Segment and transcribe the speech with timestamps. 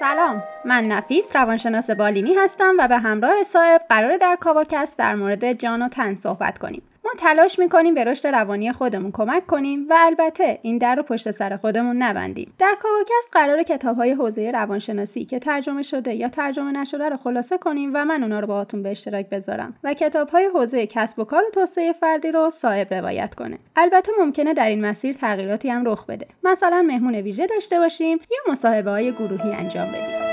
[0.00, 0.42] سلام.
[0.64, 5.82] من نفیس روانشناس بالینی هستم و به همراه صاحب قرار در کاواکست در مورد جان
[5.82, 6.82] و تن صحبت کنیم.
[7.20, 11.56] تلاش می‌کنیم به رشد روانی خودمون کمک کنیم و البته این در رو پشت سر
[11.56, 12.52] خودمون نبندیم.
[12.58, 17.58] در کاواکست قرار کتاب های حوزه روانشناسی که ترجمه شده یا ترجمه نشده رو خلاصه
[17.58, 21.24] کنیم و من اونا رو باهاتون به اشتراک بذارم و کتاب های حوزه کسب و
[21.24, 23.58] کار و توسعه فردی رو صاحب روایت کنه.
[23.76, 26.26] البته ممکنه در این مسیر تغییراتی هم رخ بده.
[26.44, 30.29] مثلا مهمون ویژه داشته باشیم یا مصاحبه های گروهی انجام بدیم.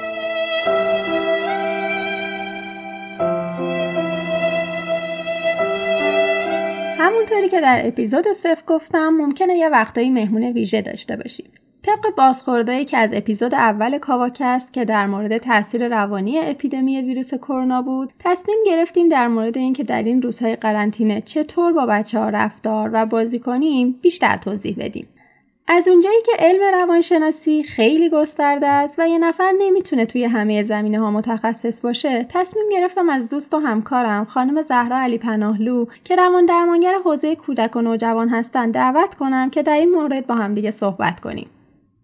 [7.08, 11.52] همونطوری که در اپیزود صفر گفتم ممکنه یه وقتایی مهمون ویژه داشته باشیم.
[11.84, 17.82] طبق بازخوردهایی که از اپیزود اول کاواکست که در مورد تاثیر روانی اپیدمی ویروس کرونا
[17.82, 22.90] بود تصمیم گرفتیم در مورد اینکه در این روزهای قرنطینه چطور با بچه ها رفتار
[22.94, 25.08] و بازی کنیم بیشتر توضیح بدیم
[25.70, 31.00] از اونجایی که علم روانشناسی خیلی گسترده است و یه نفر نمی‌تونه توی همه زمینه
[31.00, 36.46] ها متخصص باشه تصمیم گرفتم از دوست و همکارم خانم زهرا علی پناهلو که روان
[36.46, 41.20] درمانگر حوزه کودک و نوجوان هستند دعوت کنم که در این مورد با همدیگه صحبت
[41.20, 41.50] کنیم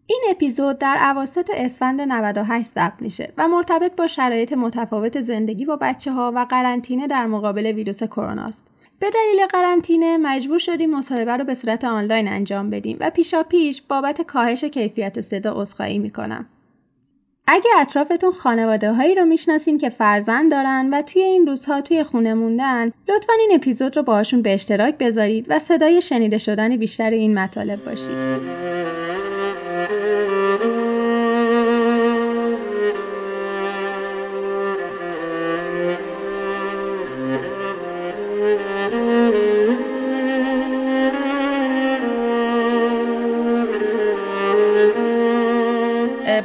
[0.07, 5.75] این اپیزود در عواسط اسفند 98 ضبط میشه و مرتبط با شرایط متفاوت زندگی با
[5.75, 8.72] بچه ها و قرنطینه در مقابل ویروس کرونا است.
[9.03, 13.81] به دلیل قرنطینه مجبور شدیم مصاحبه رو به صورت آنلاین انجام بدیم و پیشا پیش
[13.81, 16.45] بابت کاهش کیفیت صدا عذرخواهی می‌کنم.
[17.47, 22.33] اگه اطرافتون خانواده هایی رو می‌شناسین که فرزند دارن و توی این روزها توی خونه
[22.33, 27.39] موندن لطفا این اپیزود رو باشون به اشتراک بذارید و صدای شنیده شدن بیشتر این
[27.39, 28.33] مطالب باشید.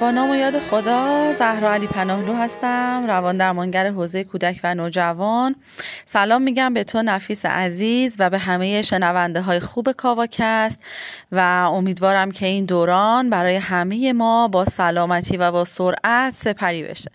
[0.00, 5.54] با نام و یاد خدا زهرا علی پناهلو هستم روان درمانگر حوزه کودک و نوجوان.
[6.04, 10.80] سلام میگم به تو نفیس عزیز و به همه شنونده های خوب کاواکست
[11.32, 11.40] و
[11.72, 17.10] امیدوارم که این دوران برای همه ما با سلامتی و با سرعت سپری بشه.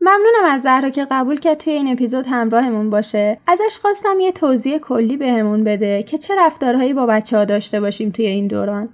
[0.00, 3.38] ممنونم از زهرا که قبول کرد توی این اپیزود همراهمون باشه.
[3.46, 8.10] ازش خواستم یه توضیح کلی بهمون بده که چه رفتارهایی با بچه ها داشته باشیم
[8.10, 8.88] توی این دوران.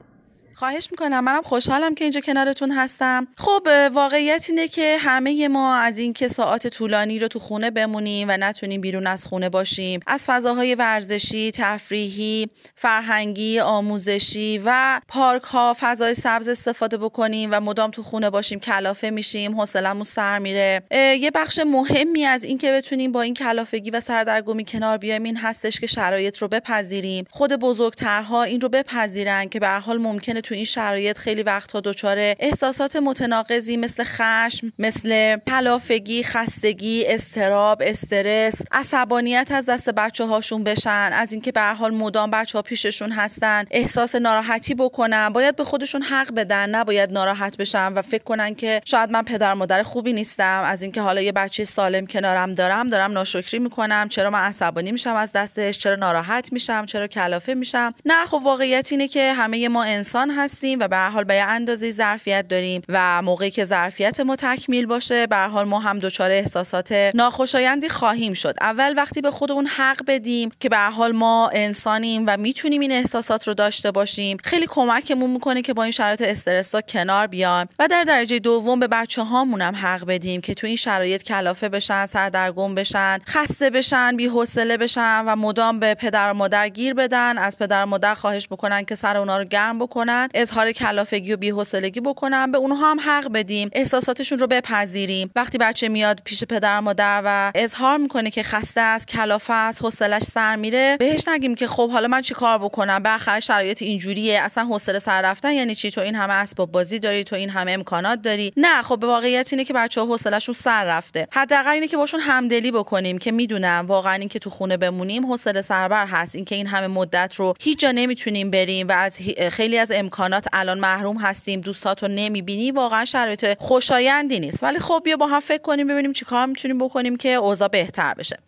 [0.59, 1.25] خواهش می‌کنم.
[1.25, 3.27] منم خوشحالم که اینجا کنارتون هستم.
[3.37, 8.37] خب واقعیت اینه که همه ما از اینکه ساعت طولانی رو تو خونه بمونیم و
[8.37, 16.15] نتونیم بیرون از خونه باشیم از فضاهای ورزشی تفریحی فرهنگی آموزشی و پارک ها فضای
[16.15, 20.83] سبز استفاده بکنیم و مدام تو خونه باشیم کلافه میشیم حوصلمون سر میره.
[21.21, 25.81] یه بخش مهمی از اینکه بتونیم با این کلافگی و سردرگمی کنار بیایم این هستش
[25.81, 27.25] که شرایط رو بپذیریم.
[27.31, 32.17] خود بزرگترها این رو بپذیرن که به حال ممکنه تو این شرایط خیلی وقتها دچار
[32.19, 41.11] احساسات متناقضی مثل خشم مثل کلافگی خستگی استراب استرس عصبانیت از دست بچه هاشون بشن
[41.13, 45.29] از اینکه به حال مدام بچه ها پیششون هستن احساس ناراحتی بکنن.
[45.29, 49.55] باید به خودشون حق بدن نباید ناراحت بشن و فکر کنن که شاید من پدر
[49.55, 50.63] مادر خوبی نیستم.
[50.65, 54.09] از اینکه حالا یه بچه سالم کنارم دارم دارم ناشکری می‌کنم.
[54.09, 58.89] چرا من عصبانی میشم از دستش؟ چرا ناراحت میشم؟ چرا کلافه میشم؟ نه خب واقعیت
[58.91, 63.51] اینه که همه ما انسان هستیم و به حال به اندازه ظرفیت داریم و موقعی
[63.51, 68.55] که ظرفیت ما تکمیل باشه به حال ما هم دچار احساسات ناخوشایندی خواهیم شد.
[68.61, 73.49] اول وقتی به خودمون حق بدیم که به حال ما انسانیم و می‌تونیم این احساسات
[73.49, 78.05] رو داشته باشیم خیلی کمکمون می‌کنه که با این شرایط استرس کنار بیان و در
[78.05, 82.75] درجه دوم به بچه هامون هم حق بدیم که تو این شرایط کلافه بشن سردرگم
[82.75, 87.59] بشن خسته بشن بی حوصله بشن و مدام به پدر و مادر گیر بدن از
[87.59, 90.28] پدر و مادر خواهش بکنن که سر اونا رو گرم بکنن.
[90.35, 93.71] اظهار کلافگی و بی‌حوصلگی بکنن به اونها هم حق بدیم.
[93.73, 95.31] احساساتشون رو بپذیریم.
[95.37, 100.23] وقتی بچه میاد پیش پدر مادر و اظهار می‌کنه که خسته است کلافه است حوصلش
[100.23, 104.41] سر میره بهش نگیم که خب حالا من چیکار بکنم؟ بالاخره شرایط اینجوریه.
[104.41, 107.73] اصلا حوصله سر رفتن یعنی چی؟ تو این همه اسباب بازی داری تو این همه
[107.73, 108.53] امکانات داری.
[108.57, 111.29] نه خب به واقعیت اینه که بچه ها حوصلهشون سر رفته.
[111.31, 116.07] حداقل اینه که باشون همدلی بکنیم که می‌دونم واقعا اینکه تو خونه بمونیم حوصله سربر
[116.07, 116.37] هست.
[116.37, 119.19] اینکه این همه مدت رو هیچ جا نمی‌تونیم بریم و از
[119.51, 124.63] خیلی از امکانات الان محروم هستیم دوستاتو نمی‌بینی واقعا شرایط خوشایندی نیست.
[124.63, 128.39] ولی خب بیا با هم فکر کنیم ببینیم چیکار می‌تونیم بکنیم که اوضاع بهتر بشه.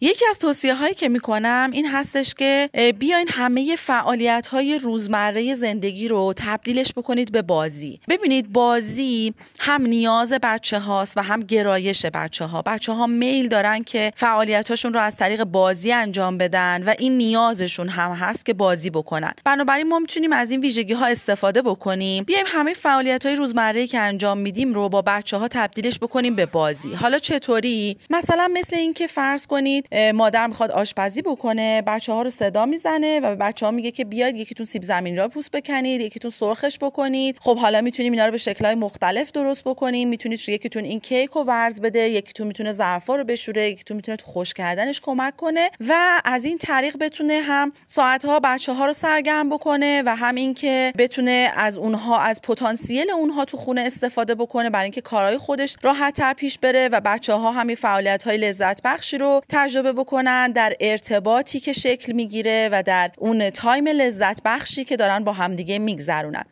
[0.00, 6.08] یکی از توصیه هایی که می‌کنم این هستش که بیاین همه فعالیت های روزمره زندگی
[6.08, 8.00] رو تبدیلش بکنید به بازی.
[8.08, 13.82] ببینید بازی هم نیاز بچه هاست و هم گرایش بچه ها بچه ها میل دارن
[13.82, 18.54] که فعالیت هاشون رو از طریق بازی انجام بدن و این نیازشون هم هست که
[18.54, 19.32] بازی بکنن.
[19.44, 22.24] بنابراین ما می‌تونیم از این ویژگی ها استفاده بکنیم.
[22.24, 26.46] بیایم همه فعالیت های روزمره که انجام میدیم رو با بچه ها تبدیلش بکنیم به
[26.46, 26.94] بازی.
[26.94, 32.66] حالا چطوری؟ مثلا مثل اینکه فرض کنید مادر می‌خواد آشپزی بکنه بچه ها رو صدا
[32.66, 36.30] می‌زنه و به بچه ها میگه که بیاید یکیتون سیب زمینی را پوست بکنید یکیتون
[36.30, 37.38] سرخش بکنید.
[37.40, 40.08] خب حالا می‌تونیم اینا رو به شکلهای مختلف درست بکنیم.
[40.08, 44.26] می‌تونید یکیتون این کیک رو ورز بده یکیتون می‌تونه ظرفا رو بشوره یکیتون می‌تونه تو
[44.26, 49.48] خشک کردنش کمک کنه و از این طریق بتونه هم ساعتها بچه ها رو سرگرم
[49.48, 54.84] بکنه و هم اینکه بتونه از اونها از پتانسیل اونها تو خونه استفاده بکنه برای
[54.84, 59.40] اینکه کارهای خودش راحتتر پیش بره و بچه ها همین فعالیت های لذت بخشی رو
[59.48, 65.24] تجربه بکنن در ارتباطی که شکل می‌گیره و در اون time لذت بخشی که دارن
[65.24, 66.44] با همدیگه میگذرونن.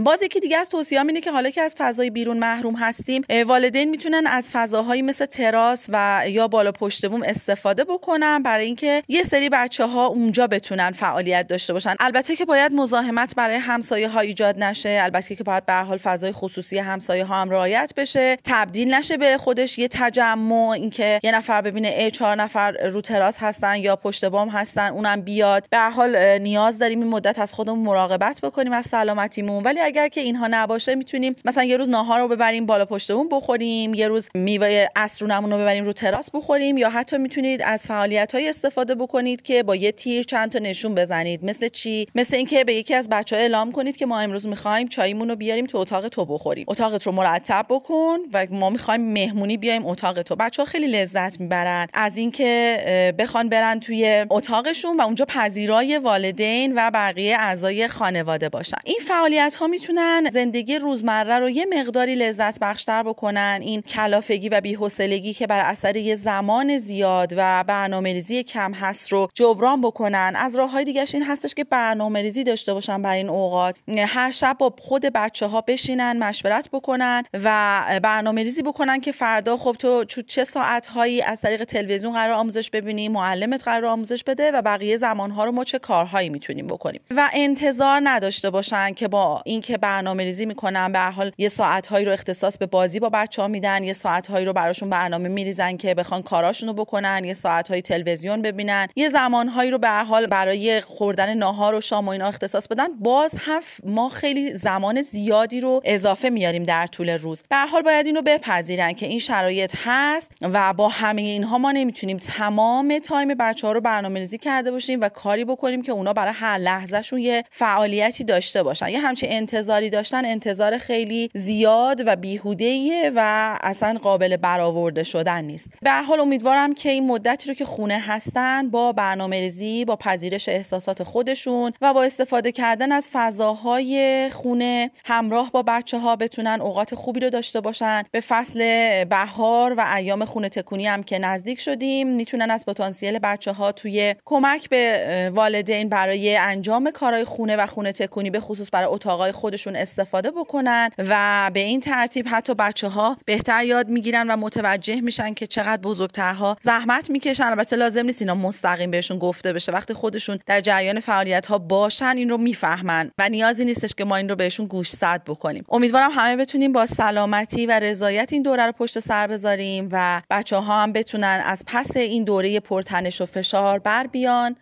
[0.00, 3.90] باز یکی دیگه از توصیه اینه که حالا که از فضای بیرون محروم هستیم والدین
[3.90, 9.22] می‌تونن از فضاهایی مثل تراس و یا بالا پشت بوم استفاده بکنن برای اینکه یه
[9.22, 11.94] سری بچه ها اونجا بتونن فعالیت داشته باشن.
[12.00, 16.32] البته که باید مزاحمت برای همسایه ها ایجاد نشه البته که باید به حال فضای
[16.32, 18.36] خصوصی همسایه ها هم رعایت بشه.
[18.44, 23.36] تبدیل نشه به خودش یه تجمع اینکه یه نفر ببینه ای چهار نفر رو تراس
[23.38, 25.66] هستن یا پشت بام هستن اونم بیاد.
[25.70, 29.62] به حال نیاز داریم این مدت از خودمون مراقبت بکنیم از سلامتیمون.
[29.62, 33.28] ولی اگر که اینها نباشه می‌تونیم مثلا یه روز ناهار رو ببریم بالا پشت بوم
[33.28, 38.34] بخوریم یه روز میوه عصرونمون رو ببریم رو تراس بخوریم یا حتی می‌تونید از فعالیت
[38.34, 41.44] های استفاده بکنید که با یه تیر چند تا نشون بزنید.
[41.44, 44.88] مثل چی؟ مثل اینکه به یکی از بچه ها اعلام کنید که ما امروز می‌خوایم
[44.88, 46.64] چایمون رو بیاریم تو اتاق تو بخوریم.
[46.68, 50.36] اتاقت رو مرتب بکن و ما می‌خوایم مهمونی بیایم اتاق تو.
[50.36, 56.72] بچه ها خیلی لذت می‌برن از اینکه بخوان برن توی اتاقشون و اونجا پذیرای والدین
[56.76, 58.76] و بقیه اعضای خانواده باشن.
[58.84, 63.58] این فعالیت ها می‌تونن زندگی روزمره رو یه مقداری لذت بخشتر بکنن.
[63.62, 69.28] این کلافگی و بی‌حوصلگی که بر اثر یه زمان زیاد و برنامه‌ریزی کم هست رو
[69.34, 70.32] جبران بکنن.
[70.36, 73.76] از راه های دیگهش این هستش که برنامه‌ریزی داشته باشن برای این اوقات.
[73.88, 79.56] هر شب با خود بچه ها بشینن مشورت بکنن و برنامه ریزی بکنن که فردا
[79.56, 84.50] خب تو چه ساعت هایی از طریق تلویزیون قرار آموزش ببینی معلمت قرار آموزش بده
[84.50, 87.00] و بقیه زمان ها رو ما چه کارهایی می‌تونیم بکنیم.
[87.10, 92.04] و انتظار نداشته باشن که با اینکه برنامه ریزی می‌کنن به حال یه ساعت هایی
[92.04, 95.76] رو اختصاص به بازی با بچه ها میدن یه ساعت هایی رو براشون برنامه میریزن
[95.76, 99.88] که بخوان کاراشون رو بکنن یه ساعت های تلویزیون ببینن یه زمان هایی رو به
[99.88, 102.88] حال برای خوردن ناهار و شام و اینا اختصاص بدن.
[103.00, 107.42] باز هم ما خیلی زمان زیادی رو اضافه میاریم در طول روز.
[107.48, 112.16] به حال باید اینو بپذیرن که این شرایط هست و با همه اینها ما نمی‌تونیم
[112.16, 116.32] تمام time بچه ها رو برنامه ریزی کرده باشیم و کاری بکنیم که اونا برای
[116.32, 118.88] هر لحظهشون یه فعالیتی داشته باشن.
[118.88, 125.70] یه همچین انتظاری داشتن انتظار خیلی زیاد و بیهوده و اصلا قابل برآورده شدن نیست.
[125.82, 130.48] به حال امیدوارم که این مدتی رو که خونه هستن با برنامه ریزی با پذیرش
[130.48, 136.94] احساسات خودشون و با استفاده کردن از فضاهای خونه همراه با بچه ها بتونن اوقات
[136.94, 138.02] خوبی رو داشته باشن.
[138.10, 138.58] به فصل
[139.04, 144.14] بهار و ایام خونه تکونی هم که نزدیک شدیم می‌تونن از پتانسیل بچه ها توی
[144.24, 149.76] کمک به والدین برای انجام کارهای خونه و خونه تکونی به خصوص برای اتاقای خودشون
[149.76, 155.34] استفاده بکنن و به این ترتیب حتی بچه ها بهتر یاد می‌گیرن و متوجه میشن
[155.34, 157.44] که چقدر بزرگترها زحمت می‌کشن.
[157.44, 159.72] البته لازم نیست اینا مستقیم بهشون گفته بشه.
[159.72, 164.16] وقتی خودشون در جریان فعالیت ها باشن این رو می‌فهمن و نیازی نیستش که ما
[164.16, 165.64] این رو بهشون گوش صد بکنیم.
[165.68, 170.56] امیدوارم همه بتونیم با سلامتی و رضایت این دوره رو پشت سر بذاریم و بچه
[170.56, 174.56] ها هم بتونن از پس این دوره پرتنش و فشار بر بیان.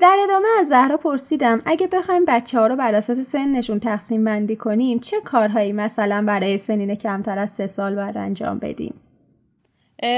[0.00, 4.56] در ادامه از زهرا پرسیدم اگه بخوایم بچه ها رو بر اساس سنشون تقسیم بندی
[4.56, 8.94] کنیم چه کارهایی مثلا برای سنین کمتر از سه سال باید انجام بدیم؟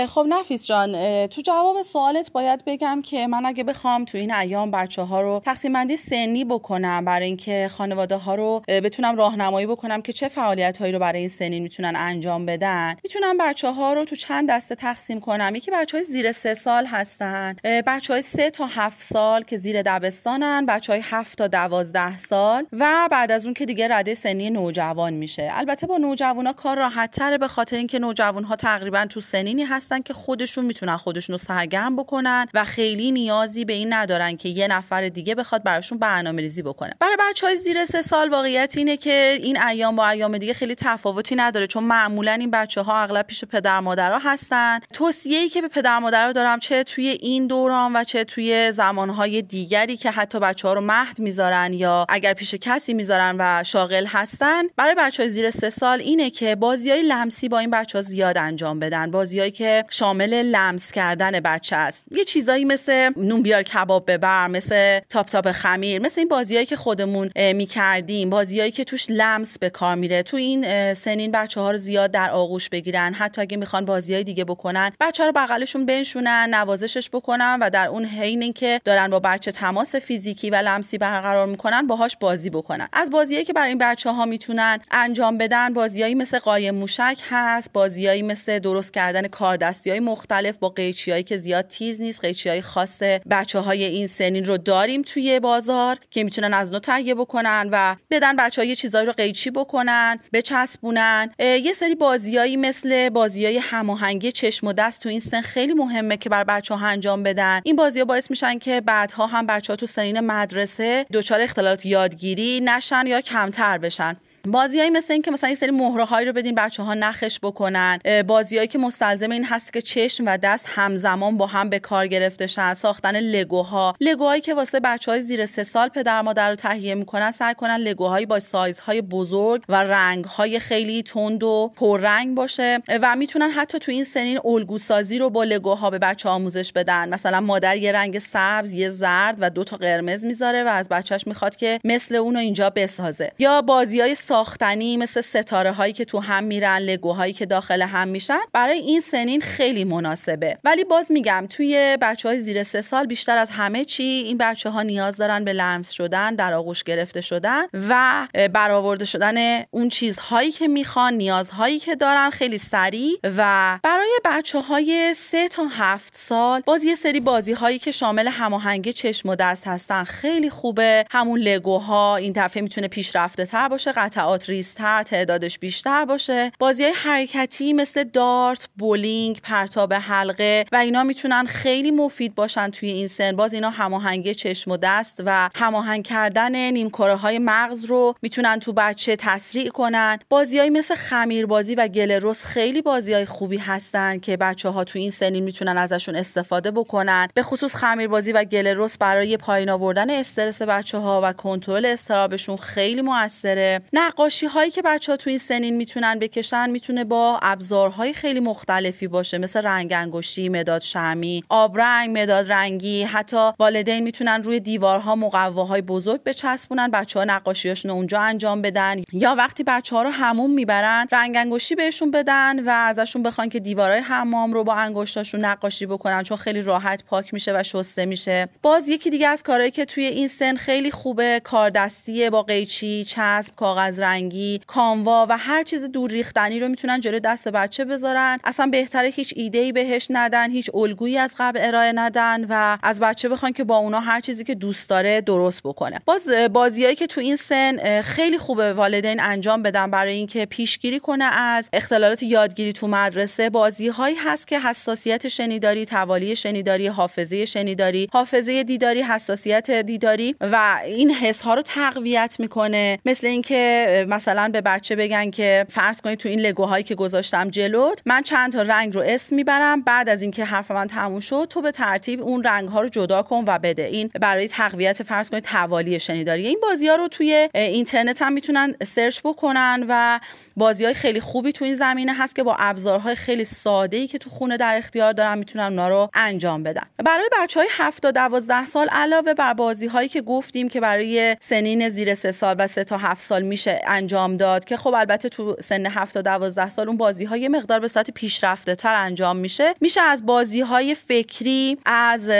[0.08, 0.92] خب نفیس جان
[1.26, 5.42] تو جواب سوالت باید بگم که من اگه بخوام تو این ایام بچه ها رو
[5.44, 10.78] تقسیم بندی سنی بکنم برای اینکه خانواده ها رو بتونم راهنمایی بکنم که چه فعالیت
[10.78, 14.74] هایی رو برای این سنین می‌تونن انجام بدن می‌تونم بچه ها رو تو چند دسته
[14.74, 15.54] تقسیم کنم.
[15.54, 19.82] یکی بچه های زیر سه سال هستن بچه های سه تا هفت سال که زیر
[19.82, 24.50] دبستانن بچه های هفت تا دوازده سال و بعد از اون که دیگه رده سنی
[24.50, 25.50] نوجوان میشه.
[25.52, 29.64] البته با نوجوان ها کار راحت تره به خاطر اینکه نوجوان ها تقریبا تو سنینی
[29.74, 34.48] هستن که خودشون می‌تونن خودشون رو سرگرم بکنن و خیلی نیازی به این ندارن که
[34.48, 36.92] یه نفر دیگه بخواد براشون برنامه ریزی بکنه.
[37.00, 40.74] برای بچه های زیر سه سال واقعیت اینه که این ایام با ایام دیگه خیلی
[40.74, 44.78] تفاوتی نداره چون معمولا این بچه ها اغلب پیش پدر مادرها هستن.
[44.92, 49.42] توصیه ای که به پدر مادرها دارم چه توی این دوران و چه توی زمانهای
[49.42, 54.06] دیگری که حتی بچه ها رو مهد می‌ذارن یا اگر پیش کسی می‌ذارن و شاغل
[54.06, 54.62] هستن.
[54.76, 58.02] برای بچه های زیر سه سال اینه که بازی های لمسی با این بچه ها
[58.02, 59.10] زیاد انجام بدن.
[59.10, 62.04] بازیهایی که شامل لمس کردن بچه است.
[62.10, 66.76] یه چیزایی مثل نون بیار کباب ببر مثل تاپ تاپ خمیر مثل این بازیهایی که
[66.76, 70.22] خودمون می‌کردیم بازیهایی که توش لمس به کار میره.
[70.22, 73.14] تو این سنین بچه ها رو زیاد در آغوش بگیرن.
[73.14, 77.70] حتی اگه می‌خوان بازی های دیگه بکنن بچه ها رو بغلشون بنشونن نوازشش بکنن و
[77.70, 82.50] در اون حین که دارن با بچه تماس فیزیکی و لمسی برقرار می‌کنن باهاش بازی
[82.50, 82.88] بکنن.
[82.92, 87.72] از بازیهایی که برای این بچه ها می‌تونن انجام بدن بازیهایی مثل قایم موشک هست
[87.72, 92.48] بازیهایی مثل درست کردن کاردستی های مختلف با قیچی هایی که زیاد تیز نیست قیچی
[92.48, 97.14] های خاص بچه های این سنین رو داریم توی بازار که می‌تونن از نو تهیه
[97.14, 101.30] بکنن و بدن بچه ها یه چیزایی رو قیچی بکنن بچسبونن.
[101.38, 106.16] یه سری بازیایی مثل بازی های هماهنگی چشم و دست تو این سن خیلی مهمه
[106.16, 107.60] که بر بچه ها انجام بدن.
[107.64, 111.86] این بازی ها باعث میشن که بعدها هم بچه ها تو سنین مدرسه دچار اختلالات
[111.86, 114.16] یادگیری نشن یا کمتر بشن.
[114.46, 117.98] بازیایی مثل این که مثلا این سری مهره هایی رو بدین بچه ها نخش بکنن
[118.26, 122.46] بازیایی که مستلزم این هست که چشم و دست همزمان با هم به کار گرفته
[122.46, 123.96] شن ساختن لگوها.
[124.00, 127.76] لگوهایی که واسه بچه های زیر سه سال پدر مادر رو تهیه می‌کنن سعی کنن
[127.76, 133.92] لگوهایی با سایزهای بزرگ و رنگهای خیلی تند و پررنگ باشه و می‌تونن حتی تو
[133.92, 137.08] این سنین الگو سازی رو با لگوها به بچه آموزش بدن.
[137.08, 141.26] مثلا مادر یه رنگ سبز یه زرد و دو تا قرمز می‌ذاره و از بچهش
[141.26, 143.32] می‌خواد که مثل اونو اینجا بسازه.
[143.38, 148.38] یا بازیای ساختنی مثل ستاره هایی که تو هم میرن لگوهایی که داخل هم میشن
[148.52, 150.58] برای این سنین خیلی مناسبه.
[150.64, 154.70] ولی باز میگم توی بچه های زیر سه سال بیشتر از همه چی این بچه
[154.70, 160.50] ها نیاز دارن به لمس شدن در آغوش گرفته شدن و برآورده شدن اون چیزهایی
[160.52, 163.18] که می‌خوان نیازهایی که دارن خیلی سریع.
[163.22, 168.28] و برای بچه های سه تا هفت سال باز یه سری بازی هایی که شامل
[168.28, 171.06] هماهنگی چشم و دست هستن خیلی خوبه.
[171.10, 176.52] همون لگوها این دفعه می‌تونه پیشرفته تر باشه قطعا قطعات ریزتر تعدادش بیشتر باشه.
[176.58, 182.88] بازی های حرکتی مثل دارت بولینگ پرتاب حلقه و اینا می‌تونن خیلی مفید باشن توی
[182.88, 183.36] این سن.
[183.36, 188.72] باز اینا هماهنگی چشم و دست و هماهنگ کردن نیمکره های مغز رو می‌تونن تو
[188.72, 190.18] بچه تسریع کنن.
[190.28, 194.98] بازیایی مثل خمیر بازی و گلروس خیلی بازی های خوبی هستن که بچه ها تو
[194.98, 197.28] این سنین می‌تونن ازشون استفاده بکنن.
[197.34, 202.56] به خصوص خمیر بازی و گلروس برای پایین آوردن استرس بچه ها و کنترل استرابشون
[202.56, 203.80] خیلی موثره.
[204.14, 209.08] نقاشی هایی که بچه ها تو این سنین می‌تونن بکشن می‌تونه با ابزارهای خیلی مختلفی
[209.08, 213.02] باشه مثل رنگ انگشتی مداد شمی آبرنگ مداد رنگی.
[213.02, 219.02] حتی والدین می‌تونن روی دیوارها مقواهای بزرگ بچسبونن بچه ها نقاشیاشون اونجا انجام بدن.
[219.12, 223.60] یا وقتی بچه ها رو هموم می‌برن رنگ انگشتی بهشون بدن و ازشون بخوان که
[223.60, 228.48] دیوارهای حمام رو با انگشتاشون نقاشی بکنن چون خیلی راحت پاک میشه و شسته میشه.
[228.62, 233.54] باز یکی دیگه از کارهایی که توی این سن خیلی خوبه کاردستی با قیچی چسب
[233.56, 238.38] کاغذ رنگی کاموا و هر چیز دور ریختنی رو می‌تونن جلو دست بچه بذارن.
[238.44, 243.00] اصلا بهتره هیچ ایده ای بهش ندن هیچ الگویی از قبل ارائه ندن و از
[243.00, 246.00] بچه بخوان که با اونا هر چیزی که دوست داره درست بکنه.
[246.04, 251.24] باز بازیایی که تو این سن خیلی خوبه والدین انجام بدن برای اینکه پیشگیری کنه
[251.24, 253.50] از اختلالات یادگیری تو مدرسه.
[253.50, 260.80] بازی هایی هست که حساسیت شنیداری توالی شنیداری حافظه شنیداری حافظه دیداری حساسیت دیداری و
[260.84, 262.98] این حس ها رو تقویت می‌کنه.
[263.04, 268.02] مثل اینکه مثلا به بچه بگن که فرض کنید تو این لگوهایی که گذاشتم جلوت
[268.06, 271.62] من چند تا رنگ رو اسم می‌برم بعد از اینکه حرف من تموم شد تو
[271.62, 273.82] به ترتیب اون رنگ ها رو جدا کن و بده.
[273.82, 276.46] این برای تقویت فرض کنید توالی شنیداری.
[276.46, 280.20] این بازی ها رو توی اینترنت هم می‌تونن سرچ بکنن و
[280.56, 284.18] بازی های خیلی خوبی تو این زمینه هست که با ابزارهای خیلی ساده ای که
[284.18, 286.82] تو خونه در اختیار دارن می‌تونن اونا رو انجام بدن.
[287.04, 291.36] برای بچه های 7 تا 12 سال علاوه بر بازی هایی که گفتیم که برای
[291.40, 295.28] سنین زیر 3 سال و 3 تا 7 سال میشه انجام داد که خب البته
[295.28, 299.36] تو سن 7 تا 12 سال اون بازی های مقدار به سطح پیشرفته تر انجام
[299.36, 299.74] میشه.
[299.80, 302.30] میشه از بازی های فکری از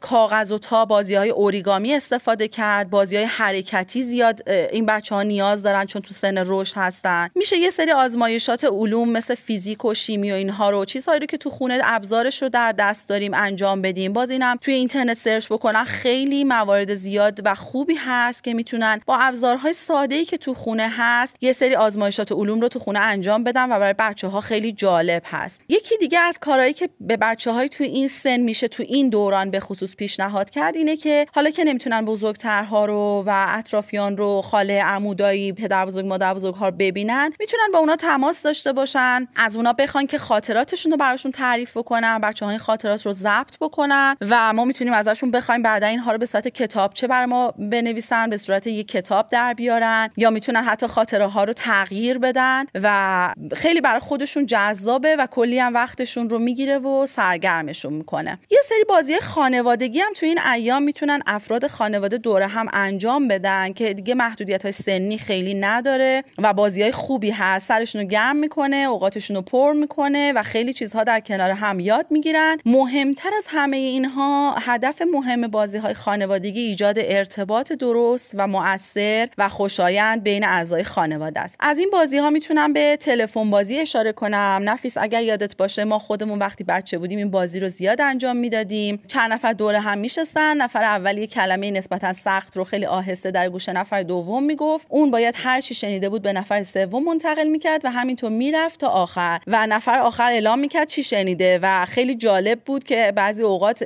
[0.00, 2.90] کاغذ و تا بازی های اوریگامی استفاده کرد.
[2.90, 7.28] بازی های حرکتی زیاد این بچه ها نیاز دارن چون تو سن رشد هستن.
[7.34, 11.36] میشه یه سری آزمایشات علوم مثل فیزیک و شیمی و اینها رو چیزهایی رو که
[11.36, 14.12] تو خونه ابزارش رو در دست داریم انجام بدیم.
[14.12, 19.16] باز اینم توی اینترنت سرچ بکنن خیلی موارد زیاد و خوبی هست که می‌تونن با
[19.16, 22.98] ابزارهای ساده ای که تو خونه خونه هست یه سری آزمایشات علوم رو تو خونه
[22.98, 25.60] انجام بدن و برای بچه ها خیلی جالب هست.
[25.68, 29.50] یکی دیگه از کارهایی که به بچه های توی این سن میشه تو این دوران
[29.50, 34.82] به خصوص پیشنهاد کرد اینه که حالا که نمی‌تونن بزرگترها رو و اطرافیان رو خاله
[34.82, 39.56] عمودایی پدر بزرگ مادر بزرگ ها رو ببینن می‌تونن با اونا تماس داشته باشن از
[39.56, 44.52] اونا بخوان که خاطراتشون رو براشون تعریف بکنن بچه های خاطرات رو ضبط بکنن و
[44.52, 48.36] ما می‌تونیم ازشون بخوایم بعدا اینها رو به صورت کتاب چه بر ما بنویسن به
[48.36, 53.80] صورت یک کتاب در بیارن یا می‌تونن حتی خاطره ها رو تغییر بدن و خیلی
[53.80, 58.38] برای خودشون جذابه و کلی هم وقتشون رو می‌گیره و سرگرمشون می‌کنه.
[58.50, 63.72] یه سری بازی خانوادگی هم تو این ایام می‌تونن افراد خانواده دوره هم انجام بدن
[63.72, 67.68] که دیگه محدودیت های سنی خیلی نداره و بازی های خوبی هست.
[67.68, 72.06] سرشون رو گرم می‌کنه اوقاتشون رو پر می‌کنه و خیلی چیزها در کنار هم یاد
[72.10, 72.56] می‌گیرن.
[72.64, 79.48] مهمتر از همه اینها هدف مهم بازی های خانوادگی ایجاد ارتباط درست و مؤثر و
[79.48, 81.56] خوشایند بین اعضای خانواده است.
[81.60, 84.60] از این بازی ها می‌تونم به تلفن بازی اشاره کنم.
[84.64, 89.02] نفیس اگر یادت باشه ما خودمون وقتی بچه بودیم این بازی رو زیاد انجام می‌دادیم.
[89.06, 90.56] چند نفر دوره هم میشستن.
[90.56, 94.86] نفر اول یه کلمه نسبتا سخت رو خیلی آهسته در گوش نفر دوم می‌گفت.
[94.90, 98.88] اون باید هر چی شنیده بود به نفر سوم منتقل می‌کرد و همینطور می‌رفت تا
[98.88, 99.40] آخر.
[99.46, 103.82] و نفر آخر اعلام می‌کرد چی شنیده و خیلی جالب بود که بعضی اوقات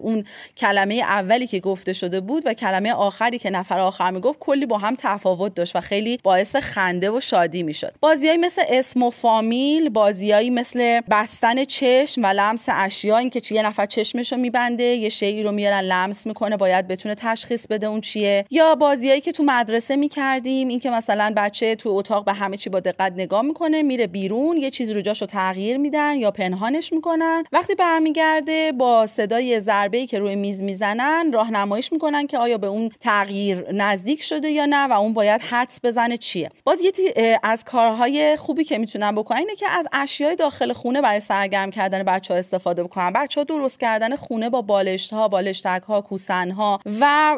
[0.00, 0.24] اون
[0.56, 4.78] کلمه اولی که گفته شده بود و کلمه آخری که نفر آخر می‌گفت کلی با
[4.78, 7.94] هم تفاوت داشت و خیلی باعث خنده و شادی می‌شد.
[8.00, 13.62] بازیایی مثل اسم و فامیل بازیایی مثل بستن چشم و لمس اشیا اینکه چه یه
[13.62, 18.44] نفر چشمشو میبنده یه شیعی رو میارن لمس می‌کنه باید بتونه تشخیص بده اون چیه.
[18.50, 22.80] یا بازیایی که تو مدرسه می‌کردیم اینکه مثلا بچه تو اتاق به همه چی با
[22.80, 27.44] دقت نگاه می‌کنه میره بیرون یه چیز رو جاشو تغییر میدن یا پنهانش می‌کنن.
[27.52, 32.66] وقتی برمیگرده با صدای ضربه ای که روی میز می‌زنن راهنماییش می‌کنن که آیا به
[32.66, 36.50] اون تغییر نزدیک شده یا نه و اون باید حدس بزنه چیه.
[36.64, 41.20] باز یه از کارهای خوبی که می‌تونن بکنن اینه که از اشیای داخل خونه برای
[41.20, 45.82] سرگرم کردن بچه ها استفاده بکنن بچه ها درست کردن خونه با بالشت ها بالشتک
[45.88, 47.36] ها کوسن ها و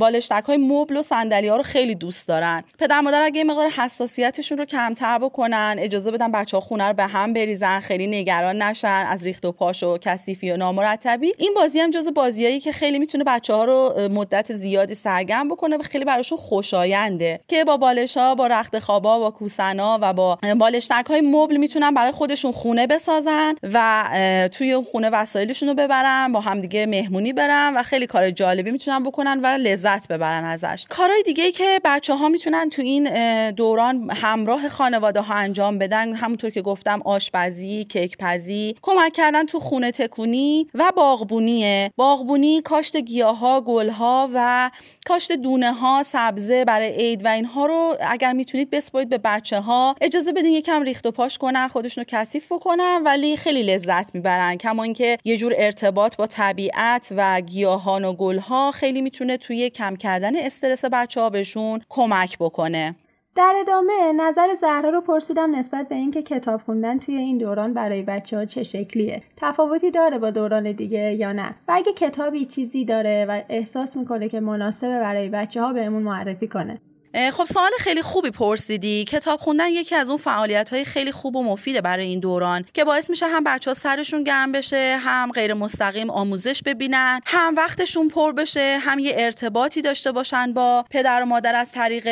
[0.00, 2.64] بالشتک های مبل و صندلی ها رو خیلی دوست دارن.
[2.78, 7.04] پدر مادر اگه مقدار حساسیتشون رو کمتر بکنن اجازه بدن بچه ها خونه رو به
[7.04, 11.32] هم بریزن خیلی نگران نشن از ریخت و پاش و کثیفی و نامرتبی.
[11.38, 15.76] این بازی هم جز بازیایی که خیلی می‌تونه بچه ها رو مدت زیادی سرگرم بکنه
[15.76, 17.40] و خیلی براشون خوشاینده.
[17.48, 21.90] که با بالش ها با رخت خوابا با کوسنا و با بالشتک های مبل می‌تونن
[21.90, 24.04] برای خودشون خونه بسازن و
[24.52, 29.40] توی خونه وسایلشون رو ببرن با همدیگه مهمونی برن و خیلی کار جالبی می‌تونن بکنن
[29.40, 30.86] و لذت ببرن ازش.
[30.88, 33.10] کارهای دیگه که بچه ها می‌تونن تو این
[33.50, 39.60] دوران همراه خانواده ها انجام بدن همونطور که گفتم آشپزی کیک پزی کمک کردن تو
[39.60, 44.70] خونه تکونی و باغبونیه باغبونی کاشت گیاها گلها و
[45.06, 49.94] کاشت دونه ها سبزه برای عید و اینها رو اگر می‌تونید بسپرید به بچه ها
[50.00, 54.56] اجازه بدین یکم ریخت و پاش کنن خودشونو کثیف بکنن ولی خیلی لذت می‌برن.
[54.56, 59.96] کما اینکه یه جور ارتباط با طبیعت و گیاهان و گلها خیلی می‌تونه توی کم
[59.96, 62.96] کردن استرس بچه ها بهشون کمک بکنه.
[63.36, 68.02] در ادامه نظر زهرا رو پرسیدم نسبت به اینکه کتاب خوندن توی این دوران برای
[68.02, 69.22] بچه ها چه شکلیه.
[69.36, 74.28] تفاوتی داره با دوران دیگه یا نه؟ و اگه کتابی چیزی داره و احساس می‌کنه
[74.28, 76.80] که مناسبه برای بچه ها بهمون معرفی کنه.
[77.14, 79.04] خب سوال خیلی خوبی پرسیدی.
[79.04, 82.84] کتاب خوندن یکی از اون فعالیت های خیلی خوب و مفیده برای این دوران که
[82.84, 88.08] باعث میشه هم بچه ها سرشون گرم بشه هم غیر مستقیم آموزش ببینن هم وقتشون
[88.08, 92.06] پر بشه هم یه ارتباطی داشته باشن با پدر و مادر از طریق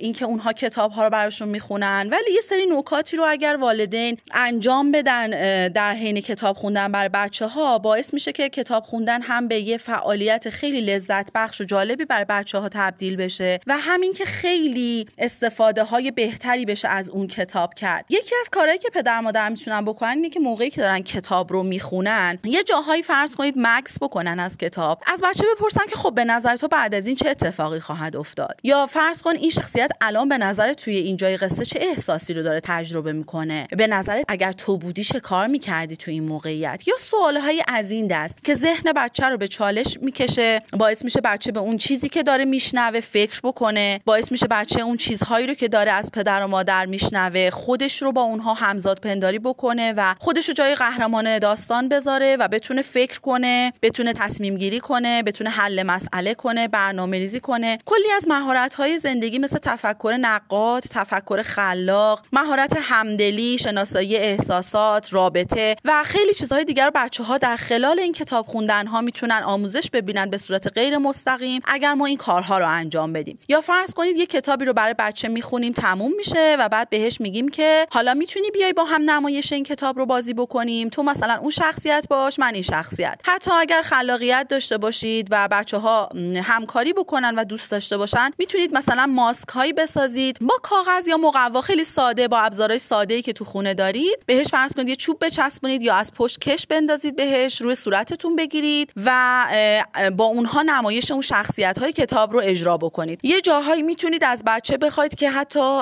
[0.00, 2.08] اینکه اونها کتاب ها رو براشون می‌خونن.
[2.10, 5.30] ولی یه سری نکاتی رو اگر والدین انجام بدن
[5.68, 9.76] در حین کتاب خوندن برای بچه ها باعث میشه که کتاب خوندن هم به یه
[9.76, 13.60] فعالیت خیلی لذت بخش و جالبی برای بچه ها تبدیل بشه.
[13.66, 18.04] و همین که خیلی استفاده های بهتری بشه از اون کتاب کرد.
[18.10, 21.62] یکی از کارهایی که پدر مادر می‌تونن بکنن اینه که موقعی که دارن کتاب رو
[21.62, 25.02] می‌خونن یه جاهایی فرض کنید مکس بکنن از کتاب.
[25.06, 28.60] از بچه بپرسن که خب به نظر تو بعد از این چه اتفاقی خواهد افتاد؟
[28.62, 32.60] یا فرض کن این شخصیت الان به نظر توی اینجای قصه چه احساسی رو داره
[32.60, 37.62] تجربه می‌کنه؟ به نظرت اگر تو بودی چه کار می‌کردی تو این موقعیت؟ یا سوالهای
[37.68, 41.76] از این دست که ذهن بچه رو به چالش می‌کشه باعث میشه بچه به اون
[41.76, 46.10] چیزی که داره میشنوه فکر بکنه باعث میشه بچه اون چیزهایی رو که داره از
[46.12, 50.74] پدر و مادر میشنوه خودش رو با اونها همزاد پنداری بکنه و خودش رو جای
[50.74, 56.68] قهرمان داستان بذاره و بتونه فکر کنه بتونه تصمیم گیری کنه بتونه حل مسئله کنه
[56.68, 57.78] برنامه ریزی کنه.
[57.86, 65.76] کلی از مهارت های زندگی مثل تفکر نقاد تفکر خلاق مهارت همدلی شناسایی احساسات رابطه
[65.84, 69.90] و خیلی چیزهای دیگر رو بچه ها در خلال این کتاب خوندن ها می‌تونن آموزش
[69.92, 73.38] ببینن به صورت غیر مستقیم اگر ما این کارها رو انجام بدیم.
[73.48, 77.48] یا فرض کنید یه کتابی رو برای بچه می‌خونیم تموم میشه و بعد بهش میگیم
[77.48, 80.88] که حالا می‌تونی بیای با هم نمایش این کتاب رو بازی بکنیم.
[80.88, 83.20] تو مثلا اون شخصیت باش من این شخصیت.
[83.24, 86.08] حتی اگر خلاقیت داشته باشید و بچه ها
[86.42, 91.60] همکاری بکنن و دوست داشته باشن می‌تونید مثلا ماسک هایی بسازید با کاغذ یا مقوا
[91.60, 94.18] خیلی ساده با ابزارهای ساده ای که تو خونه دارید.
[94.26, 98.92] بهش فرض کنید یه چوب بچسبونید یا از پشت کش بندازید بهش روی صورتتون بگیرید
[99.04, 99.46] و
[100.16, 103.20] با اونها نمایش اون شخصیت های کتاب رو اجرا بکنید.
[103.22, 105.80] یه جاهایی می‌تونید از بچه بخواید که حتی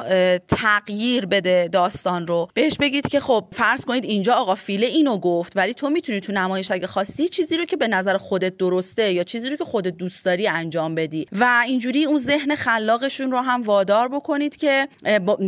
[0.49, 2.49] تغییر بده داستان رو.
[2.55, 6.33] بهش بگید که خب فرض کنید اینجا آقا فیله اینو گفت ولی تو می‌تونی تو
[6.33, 9.97] نمایش اگه خواستی چیزی رو که به نظر خودت درسته یا چیزی رو که خودت
[9.97, 11.27] دوست داری انجام بدی.
[11.33, 14.89] و اینجوری اون ذهن خلاقشون رو هم وادار بکنید که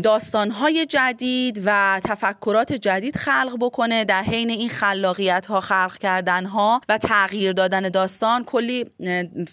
[0.03, 6.81] داستانهای جدید و تفکرات جدید خلق بکنه در حین این خلاقیت ها خلق کردن ها
[6.89, 8.45] و تغییر دادن داستان.
[8.45, 8.85] کلی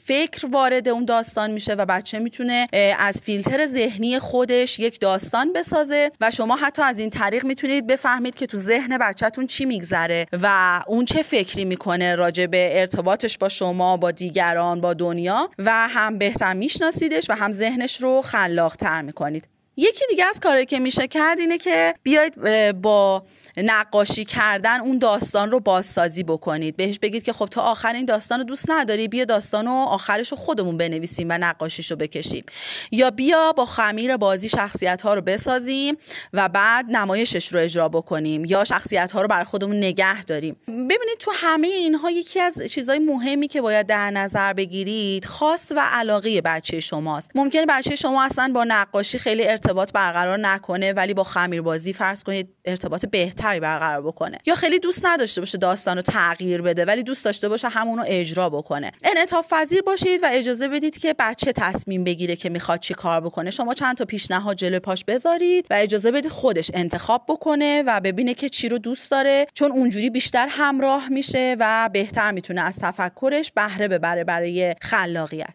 [0.06, 2.67] فکر وارد اون داستان میشه و بچه می‌تونه
[2.99, 8.35] از فیلتر ذهنی خودش یک داستان بسازه و شما حتی از این طریق می‌تونید بفهمید
[8.35, 13.49] که تو ذهن بچهتون چی میگذره و اون چه فکری می‌کنه راجع به ارتباطش با
[13.49, 19.59] شما با دیگران با دنیا و هم بهتر میشناسیدش و هم ذهنش رو خلاقتر می‌کنید.
[19.77, 22.36] یکی دیگه از کاری که میشه کرد اینه که بیاید
[22.82, 23.23] با
[23.58, 26.77] نقاشی کردن اون داستان رو بازسازی بکنید.
[26.77, 30.32] بهش بگید که خب تا آخر این داستان رو دوست نداری بیا داستان رو آخرش
[30.32, 32.43] رو خودمون بنویسیم و نقاشیش رو بکشیم.
[32.91, 35.97] یا بیا با خمیر بازی شخصیت ها رو بسازیم
[36.34, 40.55] و بعد نمایشش رو اجرا بکنیم یا شخصیت ها رو برای خودمون نگه داریم.
[40.67, 45.79] ببینید تو همه اینها یکی از چیزهای مهمی که باید در نظر بگیرید خواست و
[45.79, 47.32] علاقه بچه شماست.
[47.36, 52.23] ممکنه بچه شما اصلا با نقاشی خیلی ارتباط برقرار نکنه ولی با خمیر بازی فرض
[52.23, 54.38] کنید ارتباط بهتری برقرار بکنه.
[54.45, 58.49] یا خیلی دوست نداشته باشه داستان رو تغییر بده ولی دوست داشته باشه همونو اجرا
[58.49, 58.91] بکنه.
[59.03, 63.51] انعطاف پذیر باشید و اجازه بدید که بچه تصمیم بگیره که می‌خواد چی کار بکنه.
[63.51, 68.34] شما چند تا پیشنهاد جلو پاش بذارید و اجازه بدید خودش انتخاب بکنه و ببینه
[68.34, 73.51] که چی رو دوست داره چون اونجوری بیشتر همراه میشه و بهتر می‌تونه از تفکرش
[73.51, 75.53] بهره ببره برای خلاقیت.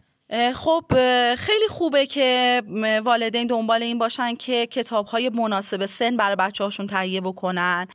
[0.53, 0.83] خب
[1.35, 2.61] خیلی خوبه که
[3.03, 7.87] والدین دنبال این باشن که کتاب های مناسب سن برای بچه هاشون تهیه بکنن.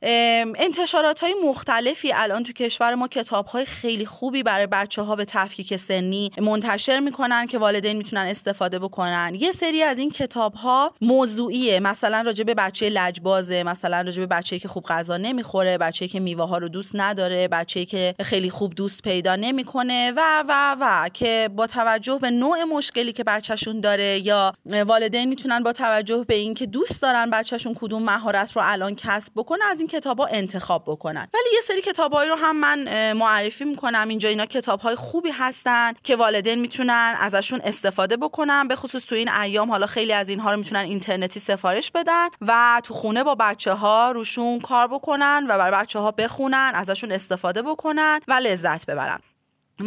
[0.55, 5.25] انتشارات های مختلفی الان تو کشور ما کتاب های خیلی خوبی برای بچه ها به
[5.25, 9.35] تفکیک سنی منتشر می‌کنن که والدین می‌تونن استفاده بکنن.
[9.39, 11.79] یه سری از این کتاب ها موضوعیه.
[11.79, 16.19] مثلا راجع به بچه لجبازه مثلا راجع به بچه‌ای که خوب غذا نمی‌خوره بچه‌ای که
[16.19, 21.09] میوه ها رو دوست نداره بچه‌ای که خیلی خوب دوست پیدا نمی‌کنه و و و
[21.09, 26.35] که با توجه به نوع مشکلی که بچهشون داره یا والدین می‌تونن با توجه به
[26.35, 31.27] اینکه دوست دارن بچهشون کدوم مهارت رو الان کسب بکنه از این کتابا انتخاب بکنن.
[31.33, 34.07] ولی یه سری کتابایی رو هم من معرفی می‌کنم.
[34.07, 38.67] اینجا اینا کتابهای خوبی هستن که والدین می‌تونن ازشون استفاده بکنن.
[38.67, 42.81] به خصوص تو این ایام حالا خیلی از اینها رو می‌تونن اینترنتی سفارش بدن و
[42.83, 47.61] تو خونه با بچه ها روشون کار بکنن و برای بچه ها بخونن ازشون استفاده
[47.61, 49.19] بکنن و لذت ببرن.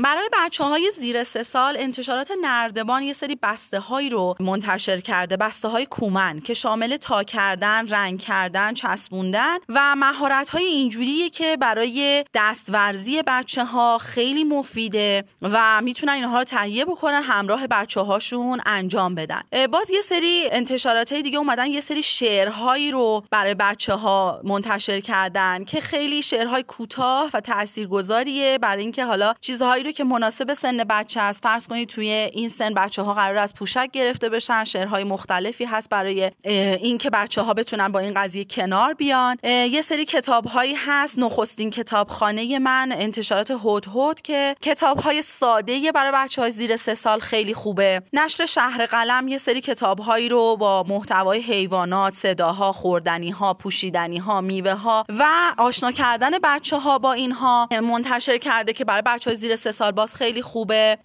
[0.03, 5.37] برای بچه های زیر سه سال انتشارات نردبان یه سری بسته هایی رو منتشر کرده
[5.37, 11.57] بسته های کومن که شامل تا کردن، رنگ کردن، چسبوندن و مهارت های اینجوریه که
[11.61, 18.61] برای دستورزی بچه ها خیلی مفیده و می‌تونن اینها رو تهیه بکنن همراه بچه هاشون
[18.67, 19.43] انجام بدن.
[19.73, 25.01] باز یه سری انتشارات های دیگه اومدن یه سری شعرهایی رو برای بچه ها منتشر
[25.01, 30.77] کردن که خیلی شعرهای کوتاه و تاثیرگذاریه برای اینکه حالا چیزهایی رو که مناسب سن
[30.77, 31.43] بچه است.
[31.43, 35.91] فرض کنید توی این سن بچه ها قرار از پوشک گرفته بشن شعرهای مختلفی هست
[35.91, 39.37] برای اینکه بچه ها بتونن با این قضیه کنار بیان.
[39.45, 41.19] یه سری کتاب هایی هست.
[41.19, 46.95] نخستین کتابخانه من انتشارات هود هود که کتاب های ساده برای بچه های زیر سه
[46.95, 48.03] سال خیلی خوبه.
[48.13, 54.19] نشر شهر قلم یه سری کتاب هایی رو با محتوای حیوانات صداها خوردنی ها پوشیدنی
[54.19, 55.25] ها میوه ها و
[55.59, 59.91] آشنا کردن بچه ها با اینها منتشر کرده که برای بچه های زیر سه سال
[59.91, 60.99] باز خیلی خوبه.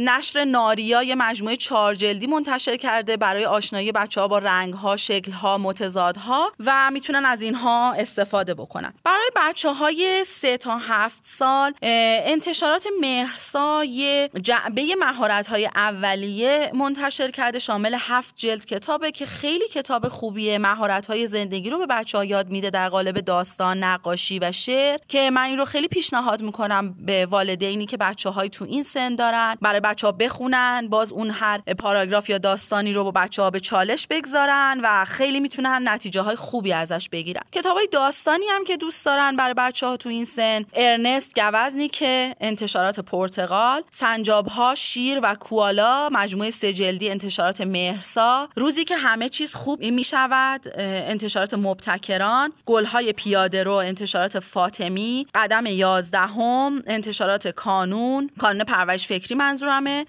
[0.00, 4.96] نشر ناریا یه مجموعه چهار جلدی منتشر کرده برای آشنایی بچه ها با رنگ ها
[4.96, 8.94] شکل ها متضادها و می‌تونن از اینها استفاده بکنن.
[9.04, 17.30] برای بچه های سه تا هفت سال انتشارات مهرسا یه جعبه مهارت های اولیه منتشر
[17.30, 20.58] کرده شامل هفت جلد کتابه که خیلی کتاب خوبیه.
[20.58, 24.98] مهارت های زندگی رو به بچه ها یاد میده در قالب داستان نقاشی و شعر
[25.08, 29.14] که من این رو خیلی پیشنهاد می‌کنم به والدینی که بچه های تو این سن
[29.14, 33.50] دارن برای بچه ها بخونن باز اون هر پاراگراف یا داستانی رو با بچه ها
[33.50, 37.42] به چالش بگذارن و خیلی می‌تونن نتیجه های خوبی ازش بگیرن.
[37.52, 41.88] کتاب های داستانی هم که دوست دارن برای بچه ها تو این سن ارنست گوزنی
[41.88, 49.28] که انتشارات پرتغال سنجاب ها شیر و کوالا مجموعه سجلدی انتشارات مهرسا روزی که همه
[49.28, 57.93] چیز خوب می شود انتشارات مبتکران گلهای پیاده رو انتشارات فاطمی قدم یازدهم انتشارات کانون
[58.40, 60.04] کانون پرورش فکری منظورمه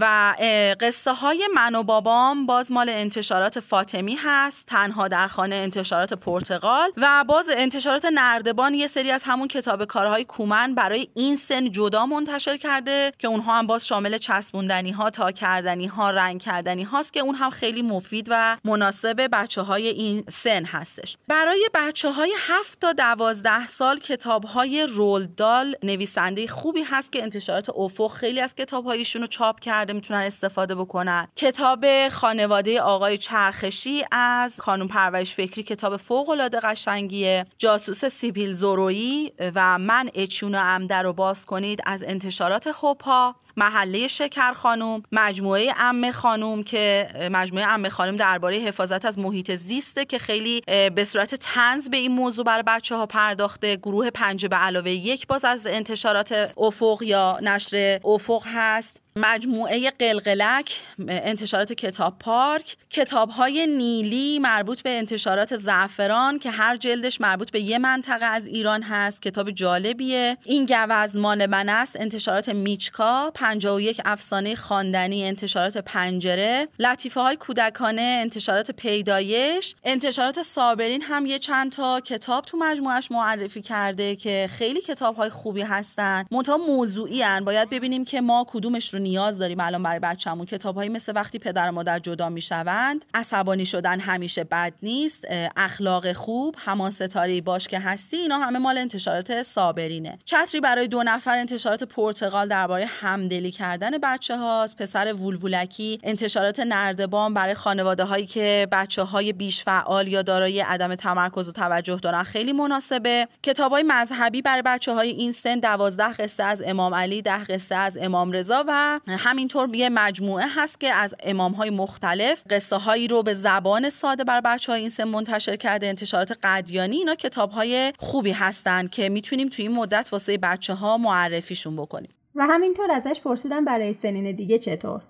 [0.00, 0.34] و
[0.80, 6.90] قصه های من و بابام باز مال انتشارات فاطمی هست تنها در خانه انتشارات پرتغال
[6.96, 12.06] و باز انتشارات نردبان یه سری از همون کتاب کارهای کومن برای این سن جدا
[12.06, 17.12] منتشر کرده که اونها هم باز شامل چسبوندنی ها تا کردنی ها رنگ کردنی هاست
[17.12, 21.16] که اون هم خیلی مفید و مناسب بچه های این سن هستش.
[21.28, 27.70] برای بچه های 7 تا 12 سال کتاب های رولدال نویسنده خوبی هست که انتشارات
[27.70, 28.84] افق خیلی از کتاب
[29.22, 31.28] رو چاپ کرده می‌تونن استفاده بکنن.
[31.36, 37.46] کتاب خانواده آقای چرخشی از خانم پرورش فکری کتاب فوق العاده قشنگیه.
[37.58, 43.34] جاسوس سیبیل زورویی و من اچیونو امده رو باز کنید از انتشارات هوپا.
[43.56, 50.04] محله شکر خانوم مجموعه ام خانوم که مجموعه ام خانوم درباره حفاظت از محیط زیسته
[50.04, 50.62] که خیلی
[50.94, 53.76] به صورت تنز به این موضوع برای بچه ها پرداخته.
[53.76, 59.03] گروه پنج به علاوه یک باز از انتشارات افق یا نشر افق هست.
[59.18, 67.20] مجموعه قلقلک انتشارات کتاب پارک کتاب های نیلی مربوط به انتشارات زعفران که هر جلدش
[67.20, 69.22] مربوط به یه منطقه از ایران هست.
[69.22, 70.36] کتاب جالبیه.
[70.44, 78.18] این گوزن مان من است انتشارات میچکا 51 افسانه خواندنی انتشارات پنجره لطیفه های کودکانه
[78.20, 84.80] انتشارات پیدایش انتشارات صابرین هم یه چند تا کتاب تو مجموعش معرفی کرده که خیلی
[84.80, 86.24] کتاب های خوبی هستن.
[86.30, 87.44] منتها موضوعی هن.
[87.44, 90.46] باید ببینیم که ما کدومش رو نیاز داریم الان برای بچه‌مون.
[90.46, 95.24] کتابهایی مثل وقتی پدر و مادر جدا می‌شوند عصبانی شدن همیشه بد نیست
[95.56, 100.18] اخلاق خوب همان ستاره باش که هستی اینا همه مال انتشارات صابرینه.
[100.24, 107.34] چتری برای دو نفر انتشارات پرتغال درباره همدلی کردن بچه هاست پسر وولولکی انتشارات نردبان
[107.34, 112.22] برای خانواده هایی که بچه های بیش فعال یا دارای عدم تمرکز و توجه دارن
[112.22, 113.28] خیلی مناسبه.
[113.42, 117.74] کتاب های مذهبی برای بچه های این سن دوازده قصه از امام علی ده قصه
[117.74, 123.08] از امام رضا و همینطور یه مجموعه هست که از امام های مختلف قصه هایی
[123.08, 127.50] رو به زبان ساده بر بچه های این سن منتشر کرده انتشارات قدیانی اینا کتاب
[127.50, 132.10] های خوبی هستن که می‌تونیم توی این مدت واسه بچه ها معرفیشون بکنیم.
[132.34, 135.00] و همینطور ازش پرسیدم برای سنین دیگه چطور؟